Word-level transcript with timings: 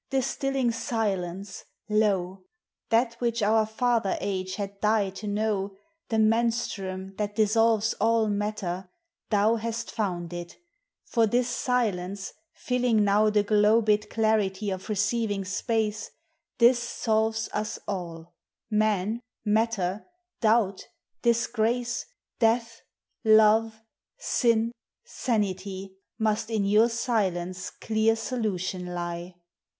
Distilling 0.09 0.71
silence, 0.71 1.63
lo! 1.87 2.45
That 2.89 3.13
which 3.21 3.43
our 3.43 3.67
father 3.67 4.17
age 4.19 4.55
had 4.55 4.79
died 4.81 5.15
to 5.17 5.27
know, 5.27 5.77
The 6.09 6.17
menstruum 6.17 7.15
thai 7.17 7.27
dissolves 7.27 7.93
all 8.01 8.27
matter 8.27 8.89
thou 9.29 9.57
Hast 9.57 9.91
found 9.91 10.33
it; 10.33 10.55
for 11.05 11.27
this 11.27 11.47
silence, 11.47 12.33
Ailing 12.67 13.07
m»\\ 13.07 13.29
The 13.29 13.43
globed 13.43 14.09
clarity 14.09 14.71
of 14.71 14.89
receiving 14.89 15.45
space, 15.45 16.09
This 16.57 16.79
solves 16.79 17.47
us 17.53 17.77
all: 17.87 18.33
man, 18.71 19.21
matter, 19.45 20.07
doubt, 20.39 20.87
disgrace, 21.21 22.07
Death, 22.39 22.81
love, 23.23 23.79
sin, 24.17 24.71
sanity. 25.05 25.93
Must 26.17 26.49
in 26.49 26.65
your 26.65 26.89
silence 26.89 27.69
1 27.73 27.77
clear 27.81 28.15
solution 28.15 28.87
lie. 28.95 29.35